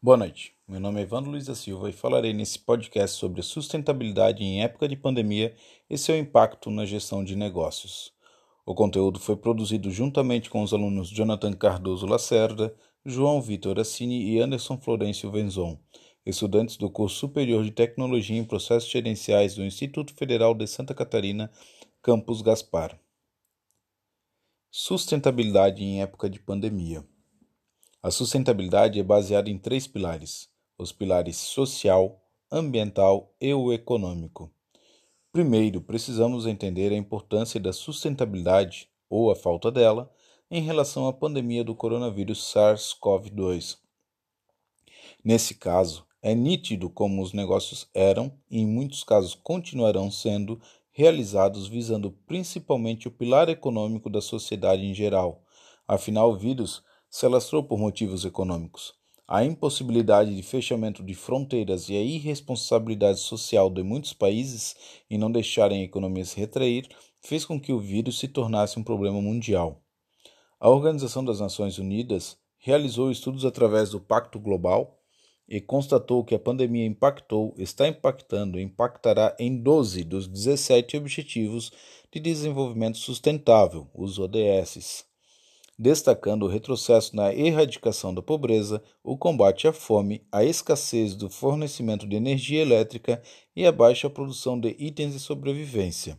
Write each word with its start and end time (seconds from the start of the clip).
Boa 0.00 0.16
noite, 0.16 0.54
meu 0.68 0.78
nome 0.78 1.00
é 1.00 1.02
Evandro 1.02 1.32
Luiz 1.32 1.46
da 1.46 1.56
Silva 1.56 1.90
e 1.90 1.92
falarei 1.92 2.32
nesse 2.32 2.56
podcast 2.56 3.16
sobre 3.18 3.42
sustentabilidade 3.42 4.44
em 4.44 4.62
época 4.62 4.86
de 4.86 4.94
pandemia 4.94 5.56
e 5.90 5.98
seu 5.98 6.16
impacto 6.16 6.70
na 6.70 6.86
gestão 6.86 7.24
de 7.24 7.34
negócios. 7.34 8.12
O 8.64 8.76
conteúdo 8.76 9.18
foi 9.18 9.36
produzido 9.36 9.90
juntamente 9.90 10.50
com 10.50 10.62
os 10.62 10.72
alunos 10.72 11.08
Jonathan 11.08 11.52
Cardoso 11.52 12.06
Lacerda, 12.06 12.72
João 13.04 13.42
Vitor 13.42 13.76
Assini 13.80 14.22
e 14.22 14.38
Anderson 14.40 14.78
Florencio 14.78 15.32
Venzon, 15.32 15.76
estudantes 16.24 16.76
do 16.76 16.88
curso 16.88 17.16
superior 17.16 17.64
de 17.64 17.72
Tecnologia 17.72 18.38
em 18.38 18.44
Processos 18.44 18.88
Gerenciais 18.88 19.56
do 19.56 19.64
Instituto 19.64 20.14
Federal 20.14 20.54
de 20.54 20.68
Santa 20.68 20.94
Catarina, 20.94 21.50
Campus 22.00 22.40
Gaspar. 22.40 22.96
Sustentabilidade 24.70 25.82
em 25.82 26.02
época 26.02 26.30
de 26.30 26.38
pandemia. 26.38 27.04
A 28.00 28.12
sustentabilidade 28.12 29.00
é 29.00 29.02
baseada 29.02 29.50
em 29.50 29.58
três 29.58 29.88
pilares: 29.88 30.48
os 30.78 30.92
pilares 30.92 31.36
social, 31.36 32.22
ambiental 32.50 33.34
e 33.40 33.52
o 33.52 33.72
econômico. 33.72 34.52
Primeiro, 35.32 35.80
precisamos 35.80 36.46
entender 36.46 36.92
a 36.92 36.96
importância 36.96 37.58
da 37.58 37.72
sustentabilidade, 37.72 38.88
ou 39.10 39.32
a 39.32 39.36
falta 39.36 39.70
dela, 39.70 40.12
em 40.48 40.62
relação 40.62 41.08
à 41.08 41.12
pandemia 41.12 41.64
do 41.64 41.74
coronavírus 41.74 42.52
SARS-CoV-2. 42.54 43.78
Nesse 45.24 45.56
caso, 45.56 46.06
é 46.22 46.34
nítido 46.34 46.88
como 46.88 47.20
os 47.20 47.32
negócios 47.32 47.88
eram 47.92 48.32
e, 48.48 48.60
em 48.60 48.66
muitos 48.66 49.02
casos, 49.02 49.34
continuarão 49.34 50.08
sendo 50.10 50.60
realizados 50.92 51.66
visando 51.66 52.12
principalmente 52.26 53.08
o 53.08 53.10
pilar 53.10 53.48
econômico 53.48 54.08
da 54.08 54.20
sociedade 54.20 54.84
em 54.84 54.94
geral. 54.94 55.42
Afinal, 55.86 56.30
o 56.30 56.36
vírus 56.36 56.82
se 57.10 57.24
alastrou 57.24 57.62
por 57.62 57.78
motivos 57.78 58.24
econômicos. 58.24 58.92
A 59.26 59.44
impossibilidade 59.44 60.34
de 60.34 60.42
fechamento 60.42 61.02
de 61.02 61.14
fronteiras 61.14 61.88
e 61.88 61.94
a 61.94 62.00
irresponsabilidade 62.00 63.20
social 63.20 63.68
de 63.68 63.82
muitos 63.82 64.12
países 64.12 64.74
em 65.10 65.18
não 65.18 65.30
deixarem 65.30 65.82
a 65.82 65.84
economia 65.84 66.24
se 66.24 66.38
retrair 66.38 66.88
fez 67.20 67.44
com 67.44 67.60
que 67.60 67.72
o 67.72 67.78
vírus 67.78 68.18
se 68.18 68.28
tornasse 68.28 68.78
um 68.78 68.82
problema 68.82 69.20
mundial. 69.20 69.82
A 70.58 70.70
Organização 70.70 71.24
das 71.24 71.40
Nações 71.40 71.78
Unidas 71.78 72.38
realizou 72.58 73.10
estudos 73.10 73.44
através 73.44 73.90
do 73.90 74.00
Pacto 74.00 74.38
Global 74.38 74.98
e 75.46 75.60
constatou 75.60 76.24
que 76.24 76.34
a 76.34 76.38
pandemia 76.38 76.84
impactou, 76.84 77.54
está 77.58 77.86
impactando 77.86 78.58
e 78.58 78.62
impactará 78.62 79.36
em 79.38 79.56
12 79.56 80.04
dos 80.04 80.26
17 80.26 80.96
Objetivos 80.96 81.70
de 82.12 82.20
Desenvolvimento 82.20 82.98
Sustentável, 82.98 83.88
os 83.94 84.18
ODS 84.18 85.07
destacando 85.78 86.42
o 86.42 86.48
retrocesso 86.48 87.14
na 87.14 87.32
erradicação 87.32 88.12
da 88.12 88.20
pobreza, 88.20 88.82
o 89.04 89.16
combate 89.16 89.68
à 89.68 89.72
fome, 89.72 90.26
a 90.32 90.42
escassez 90.42 91.14
do 91.14 91.30
fornecimento 91.30 92.06
de 92.06 92.16
energia 92.16 92.60
elétrica 92.60 93.22
e 93.54 93.64
a 93.64 93.70
baixa 93.70 94.10
produção 94.10 94.58
de 94.58 94.74
itens 94.78 95.12
de 95.12 95.20
sobrevivência. 95.20 96.18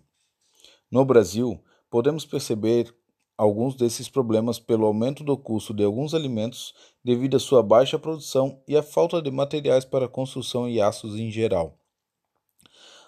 No 0.90 1.04
Brasil, 1.04 1.62
podemos 1.90 2.26
perceber 2.26 2.96
alguns 3.38 3.76
desses 3.76 4.10
problemas 4.10 4.60
pelo 4.60 4.86
aumento 4.86 5.24
do 5.24 5.38
custo 5.38 5.74
de 5.74 5.84
alguns 5.84 6.14
alimentos 6.14 6.74
devido 7.04 7.38
à 7.38 7.40
sua 7.40 7.62
baixa 7.62 8.00
produção 8.00 8.62
e 8.68 8.78
à 8.78 8.84
falta 8.84 9.22
de 9.22 9.30
materiais 9.30 9.84
para 9.84 10.08
construção 10.08 10.70
e 10.70 10.82
aços 10.82 11.16
em 11.16 11.30
geral. 11.30 11.78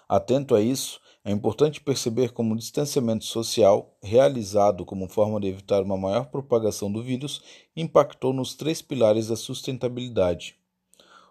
Atento 0.08 0.54
a 0.54 0.60
isso, 0.60 1.00
é 1.24 1.30
importante 1.30 1.80
perceber 1.80 2.32
como 2.32 2.52
o 2.52 2.56
distanciamento 2.56 3.24
social, 3.24 3.96
realizado 4.02 4.84
como 4.84 5.08
forma 5.08 5.38
de 5.40 5.46
evitar 5.46 5.80
uma 5.80 5.96
maior 5.96 6.26
propagação 6.26 6.90
do 6.90 7.00
vírus, 7.00 7.40
impactou 7.76 8.32
nos 8.32 8.56
três 8.56 8.82
pilares 8.82 9.28
da 9.28 9.36
sustentabilidade. 9.36 10.56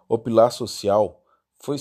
O 0.08 0.16
pilar 0.16 0.50
social 0.50 1.22
foi 1.62 1.76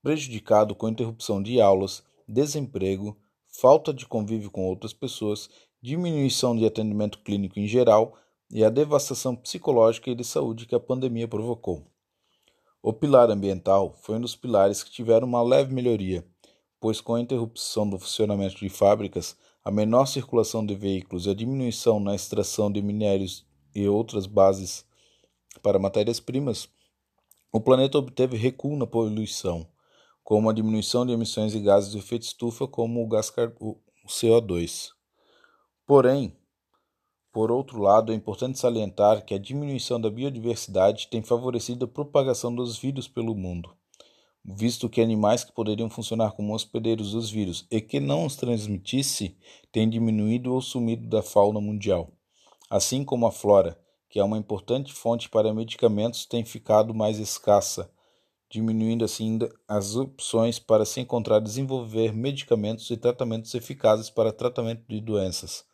prejudicado 0.00 0.72
com 0.72 0.88
interrupção 0.88 1.42
de 1.42 1.60
aulas, 1.60 2.04
desemprego, 2.28 3.16
falta 3.48 3.92
de 3.92 4.06
convívio 4.06 4.50
com 4.50 4.64
outras 4.68 4.92
pessoas, 4.92 5.50
diminuição 5.82 6.56
de 6.56 6.64
atendimento 6.64 7.18
clínico 7.18 7.58
em 7.58 7.66
geral 7.66 8.16
e 8.52 8.64
a 8.64 8.70
devastação 8.70 9.34
psicológica 9.34 10.10
e 10.10 10.14
de 10.14 10.22
saúde 10.22 10.64
que 10.64 10.76
a 10.76 10.80
pandemia 10.80 11.26
provocou. 11.26 11.84
O 12.80 12.92
pilar 12.92 13.30
ambiental 13.30 13.96
foi 14.00 14.16
um 14.16 14.20
dos 14.20 14.36
pilares 14.36 14.84
que 14.84 14.92
tiveram 14.92 15.26
uma 15.26 15.42
leve 15.42 15.74
melhoria 15.74 16.24
pois 16.82 17.00
com 17.00 17.14
a 17.14 17.20
interrupção 17.20 17.88
do 17.88 17.96
funcionamento 17.96 18.56
de 18.56 18.68
fábricas, 18.68 19.36
a 19.64 19.70
menor 19.70 20.04
circulação 20.06 20.66
de 20.66 20.74
veículos 20.74 21.26
e 21.26 21.30
a 21.30 21.34
diminuição 21.34 22.00
na 22.00 22.12
extração 22.12 22.72
de 22.72 22.82
minérios 22.82 23.46
e 23.72 23.86
outras 23.86 24.26
bases 24.26 24.84
para 25.62 25.78
matérias-primas, 25.78 26.68
o 27.52 27.60
planeta 27.60 27.98
obteve 27.98 28.36
recuo 28.36 28.76
na 28.76 28.84
poluição, 28.84 29.64
como 30.24 30.50
a 30.50 30.52
diminuição 30.52 31.06
de 31.06 31.12
emissões 31.12 31.52
de 31.52 31.60
gases 31.60 31.92
de 31.92 31.98
efeito 31.98 32.22
estufa, 32.22 32.66
como 32.66 33.00
o 33.00 33.06
gás 33.06 33.32
o 33.60 33.76
CO2. 34.08 34.88
Porém, 35.86 36.36
por 37.32 37.52
outro 37.52 37.80
lado, 37.80 38.10
é 38.10 38.14
importante 38.16 38.58
salientar 38.58 39.24
que 39.24 39.34
a 39.34 39.38
diminuição 39.38 40.00
da 40.00 40.10
biodiversidade 40.10 41.06
tem 41.06 41.22
favorecido 41.22 41.84
a 41.84 41.88
propagação 41.88 42.52
dos 42.52 42.76
vírus 42.76 43.06
pelo 43.06 43.36
mundo 43.36 43.72
visto 44.44 44.88
que 44.88 45.00
animais 45.00 45.44
que 45.44 45.52
poderiam 45.52 45.88
funcionar 45.88 46.32
como 46.32 46.54
hospedeiros 46.54 47.12
dos 47.12 47.30
vírus 47.30 47.66
e 47.70 47.80
que 47.80 48.00
não 48.00 48.26
os 48.26 48.36
transmitisse 48.36 49.36
têm 49.70 49.88
diminuído 49.88 50.52
ou 50.52 50.60
sumido 50.60 51.08
da 51.08 51.22
fauna 51.22 51.60
mundial, 51.60 52.12
assim 52.68 53.04
como 53.04 53.26
a 53.26 53.32
flora, 53.32 53.78
que 54.08 54.18
é 54.18 54.24
uma 54.24 54.36
importante 54.36 54.92
fonte 54.92 55.28
para 55.28 55.54
medicamentos, 55.54 56.26
tem 56.26 56.44
ficado 56.44 56.92
mais 56.92 57.18
escassa, 57.18 57.90
diminuindo 58.50 59.04
assim 59.04 59.38
as 59.66 59.96
opções 59.96 60.58
para 60.58 60.84
se 60.84 61.00
encontrar 61.00 61.40
desenvolver 61.40 62.12
medicamentos 62.12 62.90
e 62.90 62.96
tratamentos 62.96 63.54
eficazes 63.54 64.10
para 64.10 64.32
tratamento 64.32 64.84
de 64.86 65.00
doenças. 65.00 65.64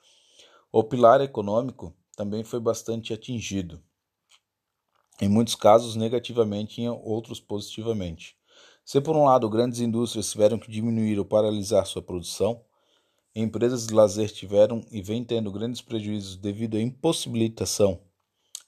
O 0.70 0.84
pilar 0.84 1.20
econômico 1.20 1.92
também 2.14 2.44
foi 2.44 2.60
bastante 2.60 3.12
atingido, 3.12 3.82
em 5.20 5.28
muitos 5.28 5.56
casos 5.56 5.96
negativamente, 5.96 6.80
em 6.80 6.88
outros 6.88 7.40
positivamente. 7.40 8.37
Se 8.90 9.02
por 9.02 9.14
um 9.14 9.24
lado 9.24 9.50
grandes 9.50 9.80
indústrias 9.80 10.32
tiveram 10.32 10.58
que 10.58 10.70
diminuir 10.70 11.18
ou 11.18 11.24
paralisar 11.26 11.84
sua 11.84 12.00
produção, 12.00 12.64
empresas 13.36 13.86
de 13.86 13.92
lazer 13.92 14.30
tiveram 14.30 14.82
e 14.90 15.02
vêm 15.02 15.22
tendo 15.22 15.52
grandes 15.52 15.82
prejuízos 15.82 16.36
devido 16.36 16.78
à 16.78 16.80
impossibilitação 16.80 18.00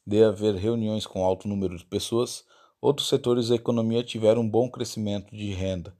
de 0.06 0.22
haver 0.22 0.56
reuniões 0.56 1.06
com 1.06 1.24
alto 1.24 1.48
número 1.48 1.74
de 1.74 1.86
pessoas, 1.86 2.44
outros 2.82 3.08
setores 3.08 3.48
da 3.48 3.54
economia 3.54 4.04
tiveram 4.04 4.42
um 4.42 4.48
bom 4.50 4.70
crescimento 4.70 5.34
de 5.34 5.54
renda, 5.54 5.96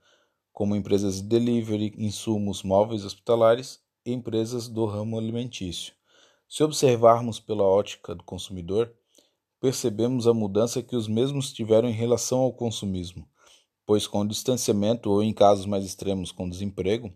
como 0.53 0.77
empresas 0.77 1.23
de 1.23 1.27
delivery, 1.27 1.95
insumos 1.97 2.63
móveis 2.63 3.07
hospitalares 3.07 3.81
e 4.05 4.13
empresas 4.13 4.69
do 4.69 4.85
ramo 4.85 5.19
alimentício. 5.19 5.95
Se 6.47 6.63
observarmos 6.63 7.41
pela 7.41 7.63
ótica 7.63 8.15
do 8.15 8.23
consumidor, 8.23 8.93
percebemos 9.59 10.27
a 10.27 10.35
mudança 10.35 10.83
que 10.83 10.95
os 10.95 11.09
mesmos 11.09 11.55
tiveram 11.55 11.89
em 11.89 11.95
relação 11.95 12.41
ao 12.41 12.53
consumismo 12.53 13.27
pois 13.91 14.07
com 14.07 14.21
o 14.21 14.29
distanciamento 14.29 15.11
ou 15.11 15.21
em 15.21 15.33
casos 15.33 15.67
mais 15.67 15.85
extremos 15.85 16.31
com 16.31 16.49
desemprego, 16.49 17.13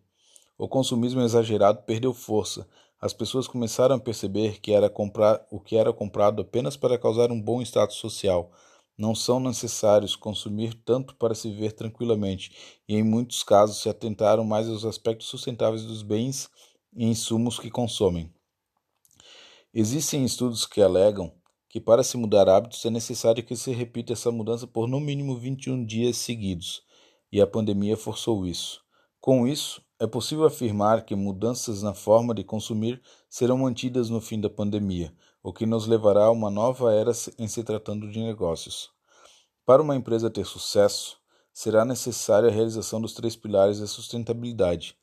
o 0.59 0.67
consumismo 0.67 1.21
exagerado 1.21 1.83
perdeu 1.83 2.13
força. 2.13 2.69
As 3.01 3.13
pessoas 3.13 3.47
começaram 3.47 3.95
a 3.95 4.01
perceber 4.01 4.61
que 4.61 4.73
era 4.73 4.91
comprar 4.91 5.47
o 5.53 5.61
que 5.61 5.77
era 5.77 5.93
comprado 5.93 6.43
apenas 6.43 6.77
para 6.77 6.99
causar 6.99 7.31
um 7.31 7.41
bom 7.41 7.63
status 7.63 7.99
social. 7.99 8.51
Não 8.99 9.15
são 9.15 9.39
necessários 9.39 10.17
consumir 10.17 10.75
tanto 10.85 11.15
para 11.15 11.33
se 11.33 11.49
viver 11.49 11.71
tranquilamente, 11.71 12.51
e 12.89 12.97
em 12.97 13.05
muitos 13.05 13.45
casos 13.45 13.81
se 13.81 13.89
atentaram 13.89 14.43
mais 14.43 14.69
aos 14.69 14.85
aspectos 14.85 15.29
sustentáveis 15.29 15.85
dos 15.85 16.03
bens 16.03 16.51
e 16.93 17.05
insumos 17.05 17.57
que 17.57 17.71
consomem. 17.71 18.35
Existem 19.73 20.25
estudos 20.25 20.67
que 20.67 20.83
alegam 20.83 21.33
que 21.75 21.81
para 21.81 22.05
se 22.05 22.17
mudar 22.17 22.49
hábitos 22.49 22.85
é 22.85 22.89
necessário 22.89 23.43
que 23.43 23.57
se 23.57 23.73
repita 23.73 24.13
essa 24.13 24.31
mudança 24.31 24.65
por 24.65 24.87
no 24.87 25.01
mínimo 25.01 25.37
21 25.37 25.85
dias 25.85 26.17
seguidos, 26.19 26.85
e 27.33 27.41
a 27.41 27.49
pandemia 27.49 27.97
forçou 27.97 28.47
isso. 28.47 28.81
Com 29.21 29.45
isso, 29.45 29.83
é 29.99 30.07
possível 30.07 30.45
afirmar 30.45 31.05
que 31.05 31.17
mudanças 31.17 31.83
na 31.83 31.93
forma 31.93 32.33
de 32.33 32.45
consumir 32.45 33.03
serão 33.29 33.59
mantidas 33.59 34.09
no 34.09 34.21
fim 34.21 34.41
da 34.41 34.49
pandemia, 34.49 35.13
o 35.43 35.53
que 35.53 35.67
nos 35.67 35.89
levará 35.89 36.27
a 36.27 36.31
uma 36.31 36.49
nova 36.49 36.95
era 36.95 37.11
em 37.41 37.49
se 37.49 37.65
tratando 37.65 38.09
de 38.09 38.21
negócios. 38.21 38.91
Para 39.67 39.83
uma 39.83 39.97
empresa 39.97 40.31
ter 40.31 40.47
sucesso, 40.47 41.17
será 41.53 41.85
necessária 41.85 42.51
a 42.51 42.53
realização 42.53 43.01
dos 43.01 43.15
três 43.15 43.35
pilares 43.35 43.81
da 43.81 43.89
sustentabilidade. 43.89 44.97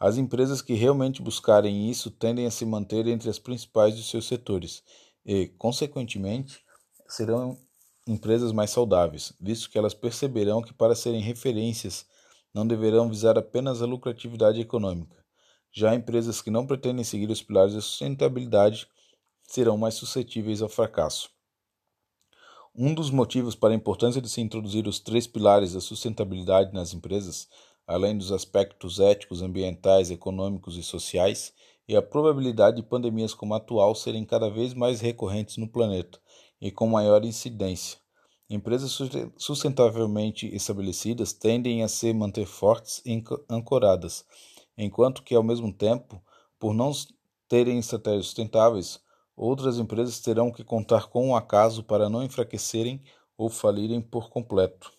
As 0.00 0.16
empresas 0.16 0.62
que 0.62 0.72
realmente 0.72 1.20
buscarem 1.20 1.90
isso 1.90 2.10
tendem 2.10 2.46
a 2.46 2.50
se 2.50 2.64
manter 2.64 3.06
entre 3.08 3.28
as 3.28 3.38
principais 3.38 3.94
de 3.94 4.02
seus 4.02 4.26
setores 4.26 4.82
e, 5.24 5.48
consequentemente, 5.58 6.62
serão 7.08 7.58
empresas 8.06 8.52
mais 8.52 8.70
saudáveis, 8.70 9.32
visto 9.40 9.70
que 9.70 9.78
elas 9.78 9.94
perceberão 9.94 10.62
que 10.62 10.74
para 10.74 10.94
serem 10.94 11.20
referências 11.20 12.06
não 12.52 12.66
deverão 12.66 13.08
visar 13.08 13.38
apenas 13.38 13.82
a 13.82 13.86
lucratividade 13.86 14.60
econômica. 14.60 15.24
Já 15.72 15.94
empresas 15.94 16.40
que 16.40 16.50
não 16.50 16.66
pretendem 16.66 17.04
seguir 17.04 17.30
os 17.30 17.42
pilares 17.42 17.74
da 17.74 17.80
sustentabilidade 17.80 18.86
serão 19.42 19.76
mais 19.76 19.94
suscetíveis 19.94 20.62
ao 20.62 20.68
fracasso. 20.68 21.30
Um 22.76 22.94
dos 22.94 23.10
motivos 23.10 23.54
para 23.54 23.72
a 23.72 23.76
importância 23.76 24.20
de 24.20 24.28
se 24.28 24.40
introduzir 24.40 24.86
os 24.86 25.00
três 25.00 25.26
pilares 25.26 25.74
da 25.74 25.80
sustentabilidade 25.80 26.72
nas 26.72 26.92
empresas, 26.92 27.48
além 27.86 28.16
dos 28.16 28.32
aspectos 28.32 29.00
éticos, 29.00 29.42
ambientais, 29.42 30.10
econômicos 30.10 30.76
e 30.76 30.82
sociais, 30.82 31.52
é 31.88 31.96
a 31.96 32.02
probabilidade 32.02 32.76
de 32.76 32.82
pandemias 32.82 33.34
como 33.34 33.54
a 33.54 33.58
atual 33.58 33.94
serem 33.94 34.24
cada 34.24 34.48
vez 34.48 34.74
mais 34.74 35.00
recorrentes 35.00 35.56
no 35.56 35.68
planeta 35.68 36.18
e 36.60 36.70
com 36.70 36.86
maior 36.86 37.24
incidência. 37.24 37.98
Empresas 38.48 38.98
sustentavelmente 39.36 40.46
estabelecidas 40.54 41.32
tendem 41.32 41.82
a 41.82 41.88
se 41.88 42.12
manter 42.12 42.46
fortes 42.46 43.02
e 43.04 43.22
ancoradas, 43.48 44.24
enquanto 44.76 45.22
que, 45.22 45.34
ao 45.34 45.42
mesmo 45.42 45.72
tempo, 45.72 46.22
por 46.58 46.74
não 46.74 46.92
terem 47.48 47.78
estratégias 47.78 48.26
sustentáveis, 48.26 49.04
Outras 49.36 49.78
empresas 49.78 50.20
terão 50.20 50.52
que 50.52 50.62
contar 50.62 51.08
com 51.08 51.30
o 51.30 51.36
acaso 51.36 51.82
para 51.82 52.08
não 52.08 52.22
enfraquecerem 52.22 53.02
ou 53.36 53.50
falirem 53.50 54.00
por 54.00 54.30
completo. 54.30 54.92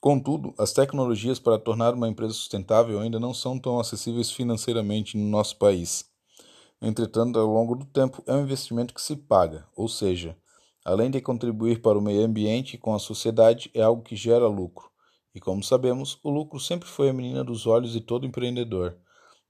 Contudo, 0.00 0.54
as 0.56 0.72
tecnologias 0.72 1.38
para 1.38 1.58
tornar 1.58 1.92
uma 1.92 2.08
empresa 2.08 2.32
sustentável 2.32 3.00
ainda 3.00 3.20
não 3.20 3.34
são 3.34 3.58
tão 3.58 3.78
acessíveis 3.78 4.30
financeiramente 4.30 5.14
no 5.14 5.28
nosso 5.28 5.58
país. 5.58 6.06
Entretanto, 6.80 7.38
ao 7.38 7.46
longo 7.46 7.74
do 7.74 7.84
tempo, 7.84 8.22
é 8.26 8.32
um 8.32 8.42
investimento 8.42 8.94
que 8.94 9.02
se 9.02 9.14
paga, 9.14 9.66
ou 9.76 9.86
seja, 9.88 10.34
além 10.82 11.10
de 11.10 11.20
contribuir 11.20 11.82
para 11.82 11.98
o 11.98 12.00
meio 12.00 12.24
ambiente 12.24 12.74
e 12.74 12.78
com 12.78 12.94
a 12.94 12.98
sociedade, 12.98 13.70
é 13.74 13.82
algo 13.82 14.02
que 14.02 14.16
gera 14.16 14.48
lucro. 14.48 14.90
E 15.34 15.40
como 15.40 15.62
sabemos, 15.62 16.18
o 16.24 16.30
lucro 16.30 16.58
sempre 16.58 16.88
foi 16.88 17.10
a 17.10 17.12
menina 17.12 17.44
dos 17.44 17.66
olhos 17.66 17.92
de 17.92 18.00
todo 18.00 18.26
empreendedor, 18.26 18.96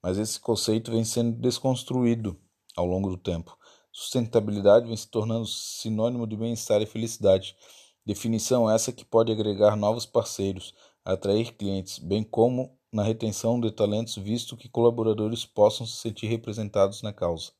mas 0.03 0.19
esse 0.19 0.41
conceito 0.41 0.91
vem 0.91 1.05
sendo 1.05 1.38
desconstruído 1.38 2.37
ao 2.76 2.87
longo 2.87 3.08
do 3.08 3.17
tempo. 3.17 3.56
Sustentabilidade 3.93 4.88
vem 4.88 4.96
se 4.96 5.08
tornando 5.08 5.46
sinônimo 5.46 6.26
de 6.26 6.37
bem-estar 6.37 6.82
e 6.82 6.87
felicidade. 6.87 7.56
Definição 8.05 8.69
essa 8.69 8.93
que 8.93 9.05
pode 9.05 9.31
agregar 9.31 9.76
novos 9.76 10.06
parceiros, 10.06 10.75
atrair 11.05 11.52
clientes, 11.52 11.99
bem 11.99 12.25
como 12.25 12.76
na 12.93 13.02
retenção 13.02 13.61
de 13.61 13.70
talentos, 13.70 14.17
visto 14.17 14.56
que 14.56 14.69
colaboradores 14.69 15.44
possam 15.44 15.87
se 15.87 15.97
sentir 15.97 16.26
representados 16.26 17.02
na 17.02 17.12
causa. 17.12 17.52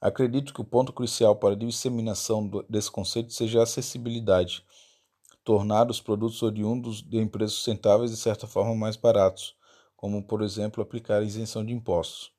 Acredito 0.00 0.54
que 0.54 0.60
o 0.60 0.64
ponto 0.64 0.92
crucial 0.92 1.36
para 1.36 1.54
a 1.54 1.58
disseminação 1.58 2.48
desse 2.68 2.90
conceito 2.90 3.32
seja 3.32 3.60
a 3.60 3.62
acessibilidade, 3.64 4.64
tornar 5.44 5.90
os 5.90 6.00
produtos 6.00 6.42
oriundos 6.42 7.02
de 7.02 7.18
empresas 7.18 7.54
sustentáveis 7.54 8.10
de 8.10 8.16
certa 8.16 8.46
forma 8.46 8.74
mais 8.74 8.96
baratos, 8.96 9.54
como 9.96 10.22
por 10.22 10.42
exemplo 10.42 10.82
aplicar 10.82 11.22
isenção 11.22 11.64
de 11.64 11.72
impostos. 11.72 12.32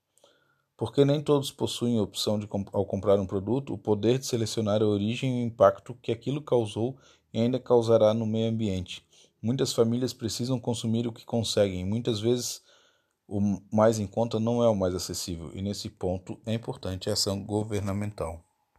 Porque 0.83 1.06
nem 1.06 1.21
todos 1.21 1.50
possuem 1.50 1.97
a 1.97 2.01
opção 2.01 2.38
de, 2.38 2.45
ao 2.74 2.85
comprar 2.85 3.18
um 3.18 3.25
produto, 3.25 3.74
o 3.74 3.77
poder 3.77 4.19
de 4.19 4.25
selecionar 4.25 4.81
a 4.81 4.85
origem 4.85 5.39
e 5.39 5.41
o 5.41 5.47
impacto 5.47 5.97
que 6.01 6.12
aquilo 6.12 6.41
causou 6.41 6.97
e 7.33 7.39
ainda 7.39 7.57
causará 7.57 8.13
no 8.13 8.25
meio 8.25 8.50
ambiente. 8.50 9.01
Muitas 9.41 9.71
famílias 9.71 10.12
precisam 10.12 10.59
consumir 10.59 11.07
o 11.07 11.13
que 11.13 11.24
conseguem, 11.24 11.85
muitas 11.85 12.19
vezes 12.19 12.62
o 13.25 13.62
mais 13.71 13.97
em 13.97 14.06
conta 14.06 14.41
não 14.41 14.62
é 14.62 14.68
o 14.68 14.75
mais 14.75 14.94
acessível, 14.94 15.51
e 15.56 15.62
nesse 15.62 15.89
ponto 15.89 16.38
é 16.45 16.53
importante 16.53 17.09
a 17.09 17.13
ação 17.13 17.41
governamental. 17.45 18.44